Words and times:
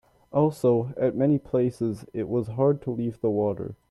Also, 0.33 0.95
at 0.97 1.15
many 1.15 1.37
places 1.37 2.05
it 2.11 2.27
was 2.27 2.47
hard 2.47 2.81
to 2.81 2.89
leave 2.89 3.21
the 3.21 3.29
water. 3.29 3.75